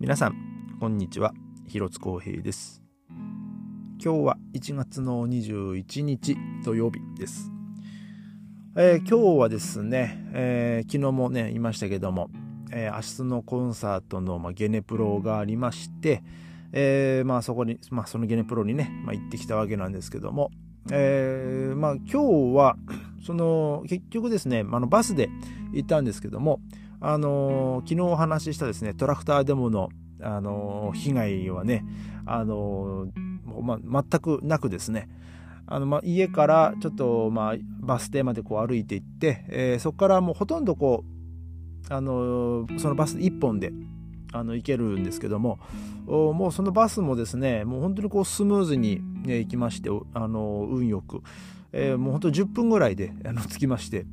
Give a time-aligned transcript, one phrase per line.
[0.00, 1.34] 皆さんこんにちは。
[1.68, 2.82] 広津光平です。
[4.02, 7.52] 今日は1月の21日土曜日です、
[8.78, 12.30] えー、今日はですね、えー、昨日もね言いましたけども、
[12.72, 16.22] えー、明日のコンサートの、まあ、ゲネプロがありまして、
[16.72, 20.50] えー、まあそこに、まあ、そのゲネプロにね、まあ、行ってきたわけなんですけども、
[20.90, 22.76] えー、まあ今日は
[23.26, 25.28] その結局ですねまあのバスで
[25.74, 26.58] 行ったんですけども
[27.00, 29.88] あの昨日お話ししたですねトラクターデモの
[30.22, 31.84] あの被害はね
[32.26, 33.08] あの
[33.62, 35.08] まあ、全くなくですね。
[35.66, 41.04] あの、まあ、家からちょっと、まあ、バス停までこう歩いていって、えー、そこからもうほとんどこ
[41.88, 43.72] うあのそのバス1本で
[44.32, 45.58] あの行けるんですけども
[46.06, 51.22] もうそのバスもですねもう本当にこうスムーズに、ね、行きましてあの運よく、
[51.72, 54.06] えー、もう本当10分ぐらいであの着きまして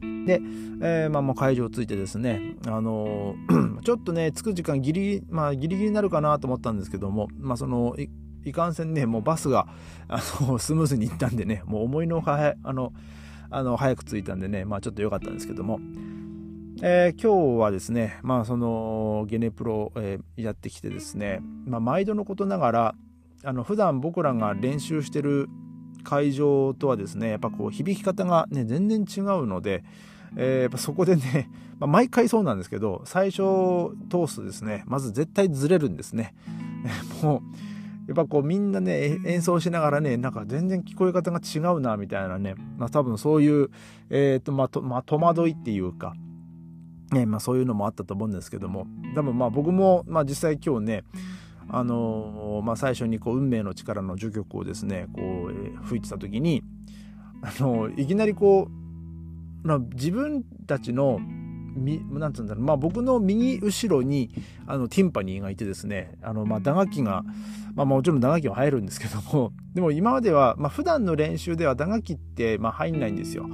[0.00, 0.40] で、
[0.80, 8.08] えー、まあ、もう会場着いてですね、あのー、 ちょっとね、着く時間ギリ、まあ、ギリギリになるかなと思ったんですけども、まあ、その、い
[8.44, 9.66] いかんせんね、もうバスが、
[10.08, 12.92] あの、 スムーズに行ったんでね、もう思いのほか、あの、
[13.50, 15.80] あの、早く着いたんでね、まあ、ちょっと良かったんですけども、
[16.80, 22.94] えー、今日はですね、まあ、その、ゲネプロ、えー、やってきてですね、まあ、毎度のことながら、
[23.44, 25.48] あの、普段僕らが練習してる
[26.04, 29.84] 会場とはですねやっぱこう響き方がね全然違うので、
[30.36, 33.42] えー、やっぱそこでね、 まあ、毎回そうなんですけど最初
[34.10, 36.34] 通すとですねまず絶対ずれるんですね。
[37.22, 43.70] もうやっぱこうみんなね演奏しながらねなんか全然聞こえ方が違うなみたいなね、まあ、多分そういう、
[44.08, 46.14] えーとまあとまあ、戸惑いっていうか、
[47.12, 51.04] ねまあ、そういうのもあったと思うんですけども多分まあ僕も、まあ、実際今日ね
[51.70, 56.62] あのまあ、最初にこう運命の力の序曲をですねこう、えー、吹いてた時に
[57.42, 58.68] あのいきなりこ
[59.64, 61.20] う、まあ、自分たちの
[61.78, 64.30] みなんつうんだろう、まあ、僕の右後ろに
[64.66, 67.22] あのティンパニーがいてですねあの、まあ、打楽器が、
[67.74, 73.48] まあ、もちろん打楽器は入るんですけども でも今までは、まあ、普段の練習では打楽器って、まあ、入んないんですよ。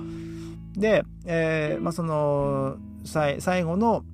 [0.74, 4.04] で、えーまあ、その最後の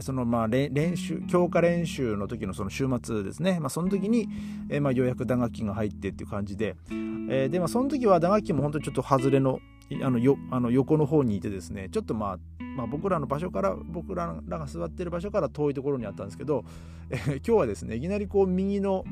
[0.00, 4.28] そのまあ練習強化練習の時のその週末ですね、まあ、その時に、
[4.68, 9.60] えー、まあようやく打楽器が入ってっていう感じで、えー、でまあその時は打楽器も本当にちょっと外れの
[10.02, 11.88] あのよあの横の方にいてですね。
[11.90, 12.38] ちょっとまあ
[12.76, 16.64] まあ、僕らの場所から僕らが座ってる場所から遠いところにあったんですけど、
[17.10, 19.04] えー、今日はですねいきなりこう右の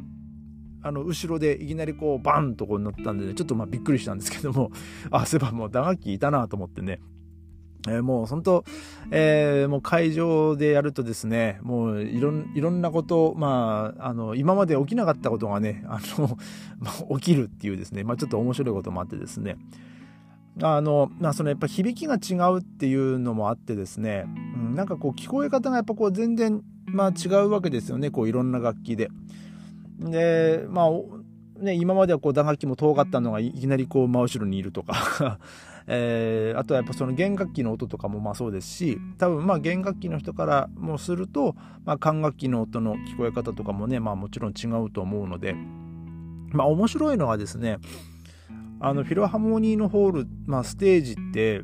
[0.81, 4.71] あの後ろでいきなりこうバンとこうなったんで、ね、ちょっとまあびっくりしたんですけども。
[5.11, 7.01] あそういえばもう打楽器いたなと思ってね。
[7.87, 8.65] えー、もう本当、
[9.11, 16.37] えー、もう会場でやるとですね、もういろんいろんなこと、まあ、あの、今まで起きなかったことがね、 あの、
[16.81, 19.57] まあ、起きるっていうですね、まあちょっと面白いこともあってですね、
[20.61, 29.09] あの、まあそのやっぱ響きが違うっていうのもあってですね、うん、なんかこう聞こえ方がやっぱこう全然、まあ違うわけですよね、こういろんな楽器で。
[30.01, 30.91] で、まあ、
[31.63, 35.39] ね、今まではこう打楽器も遠かったのがいきなりこう真後ろにいるとか
[35.91, 41.57] えー、あとはやっぱその弦楽器の音とかもまあそうですし多分まあ弦楽器の人からもすると、
[41.87, 45.55] まあ、管楽器の音の聞こえ方とかもね、まあ、もちろん違うと思うので、
[46.53, 47.79] まあ、面白いのはですね
[48.81, 51.63] あのフィロハモニーのホール、まあ、ステージって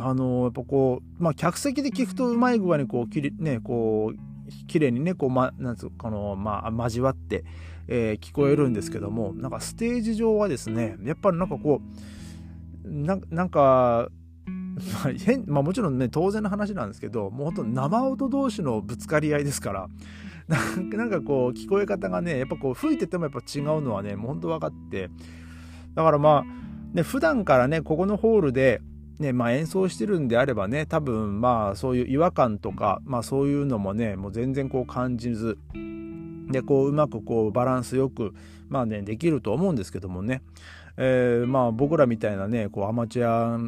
[0.00, 7.44] あのやっぱこう、まあ、客席で聞くとうまい具合にこうきれ、ね、こう綺麗にねこう、ま、なんつうこの、まあ、交わって、
[7.88, 12.27] えー、聞こえるんですけどもなんかステージ上はですねやっぱりなんかこう
[12.88, 14.08] なんか、
[15.04, 19.88] まあ変まあ、もちろんね当然の話なんですけどもうほんと生音同士のぶつかり合いですから
[20.48, 25.10] なんかこう聞こえ方がねやっぱこう吹いててもやっぱ違うのはねもうほんと分かって
[25.94, 28.80] だからまあね普段からねここのホールで
[29.18, 35.58] ねまあ、演奏してるんであればね多分まあそういう違和感とか、まあ、そういうのもねもう全然こう感じず
[36.52, 38.32] でこううまくこうバランスよく
[38.68, 40.42] まあねできると思うんですけどもね。
[40.98, 43.58] えー、まあ僕らみたいなねこうアマチュア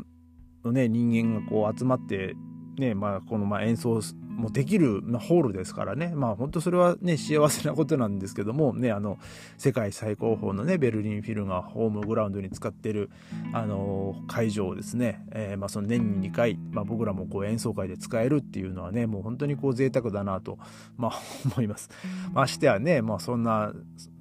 [0.64, 2.34] のね人間がこう集まって
[2.76, 4.00] ねまあこのまあ演奏
[4.40, 9.18] もできる、まあ、ホールですからねまあ本当それはね幸せなことなんですけどもねあの
[9.58, 13.10] 世界最高峰のねベルリンフィルがホームグラウンドに使ってる
[13.52, 20.58] あの会場をですね、えー、まあその年に2回、まあ、僕らもこう演奏会で使えるっていうのはねもう本当にこう贅沢だなと
[20.96, 21.90] まあ思います。
[22.32, 23.72] ましてはねまあそんな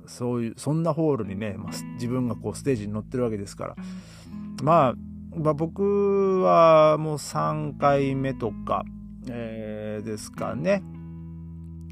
[0.10, 3.76] そういうそんなホールにね、まあ、自分がこうステージに乗ってるわけですから、
[4.64, 4.94] まあ、
[5.36, 8.84] まあ、僕はもう3回目とか、
[9.30, 10.84] えー、ですかね。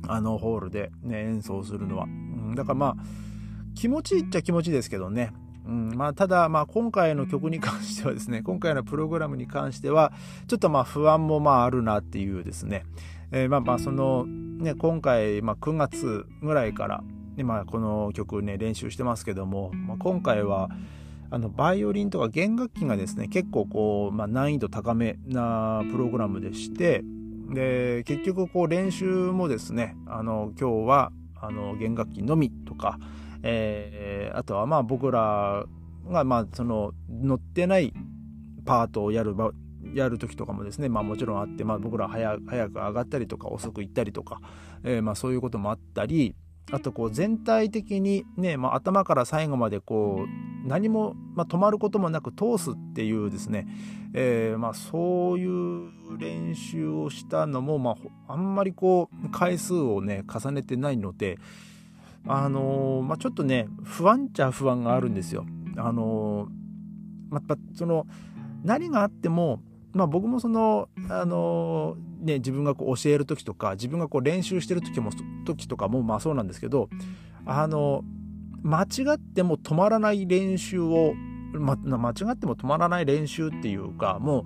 [0.09, 2.95] あのホールで、ね、演奏するのは、うん、だからまあ
[3.75, 5.33] 気持ちいいっちゃ気持ちいいですけどね。
[5.65, 10.13] うんまあ、ただ、まあ、今回の曲に関してはですね、今回のプログラムに関しては、
[10.47, 12.85] ちょっとまあ不安もまああるなっていうですね、
[13.31, 17.03] えー、まあまあその、ね、今回、まあ、9月ぐらいから、
[17.37, 20.69] ねまあ、この曲ね、練習してますけども、まあ、今回は、
[21.29, 27.03] あのバイオリンとか弦楽器がですね結構こう、まあ、難易度高めなプログラムでして
[27.49, 32.97] で結局こう練習もですねあの今日はあの弦楽器のみとか、
[33.43, 35.65] えー、あとはまあ僕ら
[36.09, 37.93] がまあその乗ってない
[38.65, 39.35] パートをやる
[39.93, 44.41] やる時とかもですね、まあ、もちろんあって、まあ、僕ら早早く上がったりとか遅く行ったりとか、
[44.83, 46.35] えー、まあそういうこともあったり
[46.71, 53.67] あとこう全体的にね、まあ、頭から最後までこう何も、まあ、止まることもなく通すっていうですね、
[54.13, 57.91] えー、まあそういう練習をしたのも、ま
[58.27, 61.37] あ、あんまりこう回数をね重ねてないので
[62.27, 65.45] あのー、まあ、ちょっとね不安っちゃ不安があるんですよ。
[65.77, 68.05] あのー、まあ、その
[68.63, 69.61] 何があっても、
[69.93, 75.11] まあ、僕もその、あのー、ね、自分がこう教える時とか自分がこう練習してる時も
[75.45, 76.89] 時とかもまあそうなんですけど
[77.45, 78.03] あの
[78.63, 81.13] 間違っても止まらない練習を、
[81.53, 84.43] ま、間違っても止まらない練習っていうかもう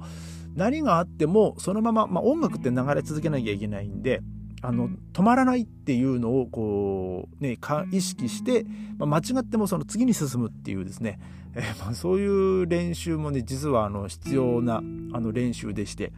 [0.55, 4.21] 何があってもそのまま、まあ、音楽って流れ続けなきゃいけないんで
[4.61, 8.65] あの止まらないっていうのをこう、ね、か意識して、
[8.97, 11.19] まあ、間違ってもその次に進むっていうですね、
[11.55, 14.81] え、まあ、そういう練習もね実はあの必要なあ
[15.19, 16.13] の練習でして、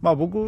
[0.00, 0.38] まあ、僕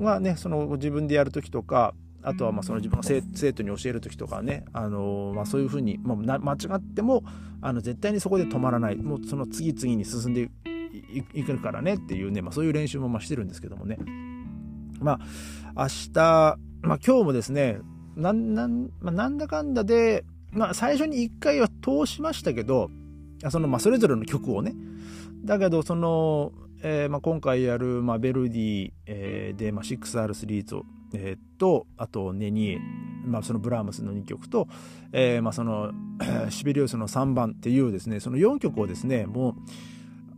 [0.00, 7.22] がねその自分でやる時とかあとはまあその自分が生徒に教える時とかね、あのまあ、そういうふうに、まあ、間違っても
[7.62, 8.96] あの絶対にそこで止まらない。
[8.96, 10.50] もうその次々に進んで
[11.32, 13.98] いくからねっていうね、まあ、そういう練習もましてるんですけどもね。
[15.00, 15.20] ま
[15.74, 17.78] あ明日、まあ、今日もですね
[18.16, 22.90] なんなんまあ、なんだかんだで、まあ、最初に1回は通しましたけど
[23.50, 24.74] そのまあそれぞれの曲をね。
[25.44, 26.52] だけどその、
[26.82, 30.84] えーまあ、今回やる、まあ、ベルディ、えー、で、まあ、6R3 と
[31.14, 32.78] えー、とあとネニエ、
[33.24, 34.68] まあ、そのブラームスの2曲と、
[35.12, 35.92] えーまあ、その
[36.50, 39.54] シベリウスの3番っていうですねその4曲をですねもう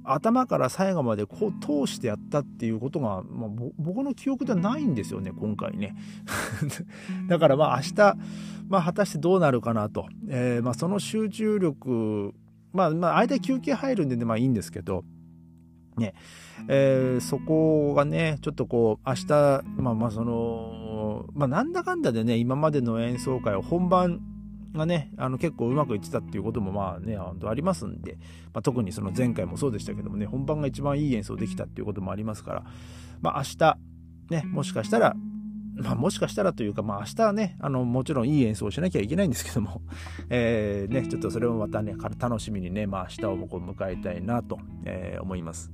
[0.05, 5.95] 頭から最後までこう通してやったっていうことが、まあ、僕の記憶ではないんですよね今回ね。
[7.29, 8.17] だからまあ明日、
[8.69, 12.35] まあ、果たしてどうなるかなと、えーまあ、その集中力
[12.73, 15.05] まあまあ間休憩入るんで、ね、まあいいんですけど
[16.01, 16.15] ね
[16.69, 24.21] えー、そこがねちょっとこう明日まあまあそのまあなんだかんだでね今までの演奏会を本番
[24.75, 28.19] がねあの結構うまくいってたっていうこともまあね本当ありますんで、
[28.53, 32.65] まあ、特にその前回もそうでしたけどもね本番が一番いい演奏できたっていうこともありますから
[33.21, 33.79] まあ明日
[34.31, 35.15] ねもしかしたら
[35.83, 39.81] まあ、もしかしたらというか、まあ、明日はね、あの、もちろんいい演奏をしなきゃいけないんですけども、
[40.29, 45.73] えー、ね、ちょっとそれをまたね、楽しみにね、まあ、明日を僕を迎えたいなと、えー、思います。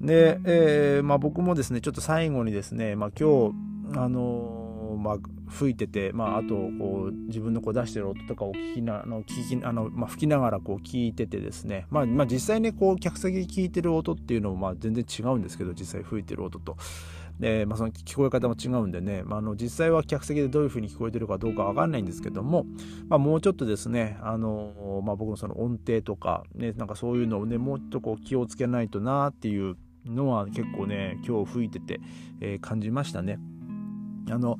[0.00, 5.16] で、えー、まあ、僕もですねちょっと最後にですね、まあ、今日あのー、まあ、
[5.50, 16.76] 吹いてて、まあ、あとこう自分のこう出してる音とかを聞きなあの聞きあの、まあ、吹きながらこう聞いててですね、まあまあ、実際ねこう客席で聞いてる音っていうのもまあ全然違うんですけど実際吹いてる音と。
[17.38, 22.66] でまあ、その聞こえ方も違うんでね、まあ、あの実際は客席でどういう風に聞こえてるかどうかわかんないんですけども、
[23.08, 29.74] まあ、もうちょっとですね、あのまあ、僕のその音程とか、ね、なんかそういうのをねもうちょっとこう気をつけないとなっていう
[30.10, 32.00] のは結構ね今日吹いてて、
[32.40, 33.38] えー、感じましたね。
[34.30, 34.58] あの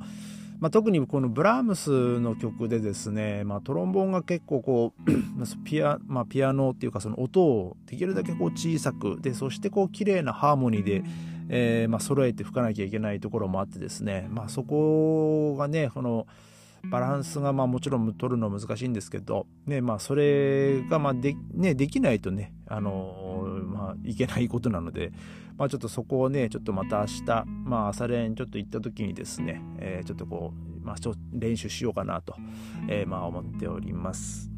[0.61, 5.11] まあ、特にこのブラームスの曲でですね、まあ、トロンボーンが結構こう
[5.65, 11.03] ピア,、まあ、ピアノっていうかその音をできるだけこう小さくでそしてこう綺麗なハーモニーで、
[11.49, 16.27] えー、まあ揃えて吹かなきゃいけないところもあってですね、まあ、そこがねこの
[16.85, 25.11] バランスがまあもちろん取るのは難しいんですけど、ねまあ、それがまあで,、ね、できないとね、あのー、まあ、いけないことなので、
[25.57, 30.95] まあ、ちょっとそこをねちょっとまた明日、まあ、朝練ちょっと行った時にですね、えー、ちょっとこう、まあ、
[31.33, 32.35] 練習しようかなと、
[32.87, 34.51] えー、まあ思っております。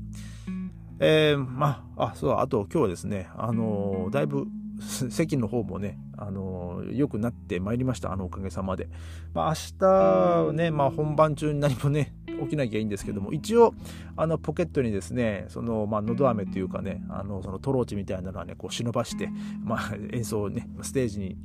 [1.00, 4.48] えー、まあ、あ、そう、あと今日はですね、あのー、だいぶ
[5.10, 8.90] 席の方もね、あの良くなってまいりました、あのおかげさまで。
[9.34, 12.13] まあ、明日ね、まあ、本番中に何もね、
[12.44, 13.74] 起きなきゃいいんですけども、一応、
[14.16, 19.30] あのポケットにですね、その、まあ、のど飴というかね、あのそのトローチみたいなのはね、こう忍ばして、
[19.64, 21.38] まあ、演奏をね、ステージに、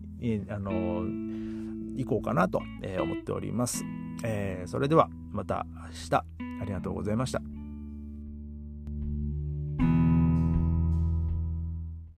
[0.49, 1.03] あの
[1.97, 2.63] 行こうかなと
[3.01, 3.85] 思っております。
[4.25, 6.25] えー、それではまた明日
[6.61, 7.58] ありがとうございました。